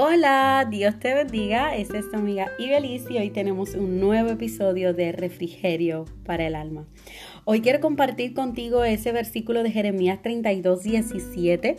[0.00, 1.74] Hola, Dios te bendiga.
[1.74, 6.54] Esta es tu amiga Ibelis y hoy tenemos un nuevo episodio de Refrigerio para el
[6.54, 6.86] alma.
[7.44, 11.76] Hoy quiero compartir contigo ese versículo de Jeremías 32, 17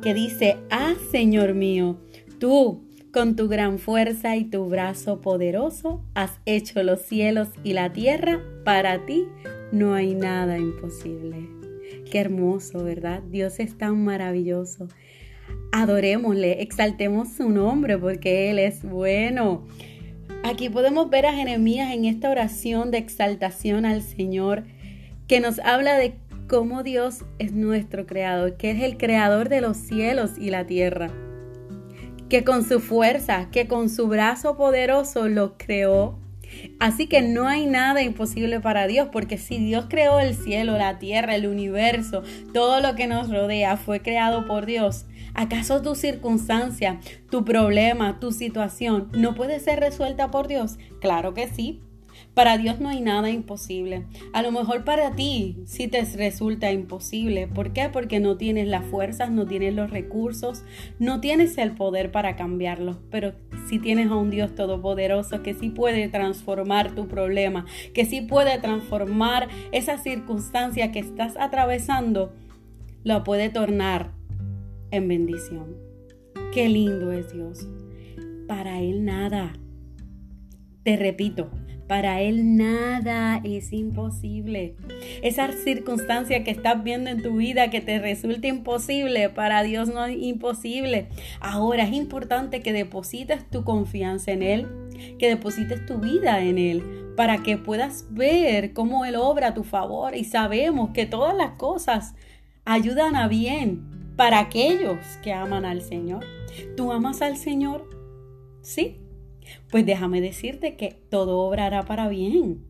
[0.00, 1.98] que dice, Ah, Señor mío,
[2.38, 7.92] tú con tu gran fuerza y tu brazo poderoso has hecho los cielos y la
[7.92, 8.40] tierra.
[8.64, 9.26] Para ti
[9.72, 11.48] no hay nada imposible.
[12.08, 13.24] Qué hermoso, ¿verdad?
[13.24, 14.86] Dios es tan maravilloso
[15.72, 19.66] adorémosle, exaltemos su nombre porque Él es bueno.
[20.42, 24.64] Aquí podemos ver a Jeremías en esta oración de exaltación al Señor
[25.28, 26.14] que nos habla de
[26.48, 31.08] cómo Dios es nuestro creador, que es el creador de los cielos y la tierra,
[32.28, 36.18] que con su fuerza, que con su brazo poderoso lo creó.
[36.80, 40.98] Así que no hay nada imposible para Dios, porque si Dios creó el cielo, la
[40.98, 47.00] tierra, el universo, todo lo que nos rodea fue creado por Dios, ¿Acaso tu circunstancia,
[47.30, 50.78] tu problema, tu situación no puede ser resuelta por Dios?
[51.00, 51.80] Claro que sí.
[52.34, 54.06] Para Dios no hay nada imposible.
[54.32, 57.48] A lo mejor para ti sí te resulta imposible.
[57.48, 57.88] ¿Por qué?
[57.88, 60.64] Porque no tienes las fuerzas, no tienes los recursos,
[60.98, 62.98] no tienes el poder para cambiarlo.
[63.10, 63.32] Pero
[63.68, 68.58] si tienes a un Dios todopoderoso que sí puede transformar tu problema, que sí puede
[68.58, 72.32] transformar esa circunstancia que estás atravesando,
[73.02, 74.19] lo puede tornar
[74.90, 75.76] en bendición.
[76.52, 77.68] Qué lindo es Dios.
[78.46, 79.52] Para Él nada.
[80.82, 81.50] Te repito,
[81.90, 84.76] para Él nada es imposible.
[85.22, 90.04] Esa circunstancia que estás viendo en tu vida que te resulta imposible, para Dios no
[90.04, 91.08] es imposible.
[91.40, 94.68] Ahora es importante que deposites tu confianza en Él,
[95.18, 99.64] que deposites tu vida en Él, para que puedas ver cómo Él obra a tu
[99.64, 100.14] favor.
[100.14, 102.14] Y sabemos que todas las cosas
[102.64, 106.26] ayudan a bien para aquellos que aman al Señor.
[106.76, 107.88] ¿Tú amas al Señor?
[108.60, 108.98] Sí.
[109.70, 112.66] Pues déjame decirte que todo obrará para bien.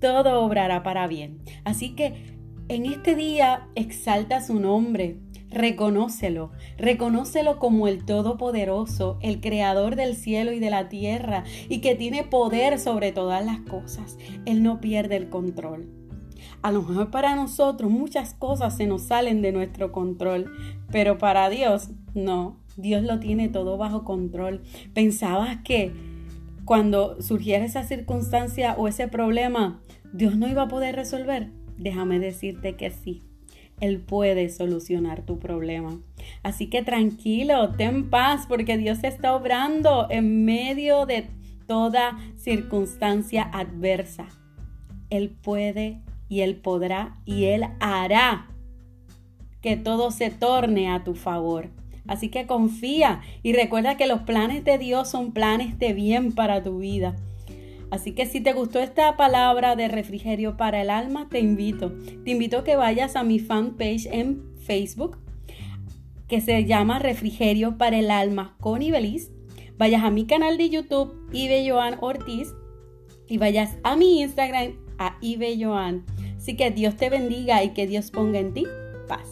[0.00, 1.40] Todo obrará para bien.
[1.64, 2.36] Así que
[2.68, 5.18] en este día exalta su nombre.
[5.50, 11.96] Reconócelo, reconócelo como el Todopoderoso, el Creador del cielo y de la tierra, y que
[11.96, 14.16] tiene poder sobre todas las cosas.
[14.46, 16.07] Él no pierde el control.
[16.62, 20.50] A lo mejor para nosotros muchas cosas se nos salen de nuestro control,
[20.90, 22.56] pero para Dios no.
[22.76, 24.62] Dios lo tiene todo bajo control.
[24.94, 25.92] ¿Pensabas que
[26.64, 29.80] cuando surgiera esa circunstancia o ese problema,
[30.12, 31.50] Dios no iba a poder resolver?
[31.76, 33.22] Déjame decirte que sí.
[33.80, 36.00] Él puede solucionar tu problema.
[36.42, 41.28] Así que tranquilo, ten paz, porque Dios está obrando en medio de
[41.66, 44.26] toda circunstancia adversa.
[45.10, 48.48] Él puede y Él podrá y Él hará
[49.60, 51.70] que todo se torne a tu favor.
[52.06, 56.62] Así que confía y recuerda que los planes de Dios son planes de bien para
[56.62, 57.16] tu vida.
[57.90, 61.92] Así que si te gustó esta palabra de refrigerio para el alma, te invito.
[62.24, 65.18] Te invito a que vayas a mi fanpage en Facebook,
[66.28, 69.30] que se llama Refrigerio para el alma con Ibelis.
[69.78, 72.52] Vayas a mi canal de YouTube, Ibe Joan Ortiz,
[73.26, 76.04] y vayas a mi Instagram, a Ibe Joan.
[76.48, 78.66] Así que Dios te bendiga y que Dios ponga en ti
[79.06, 79.28] paz.